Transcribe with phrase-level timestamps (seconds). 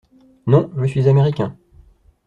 [0.47, 1.55] Non, je suis américain.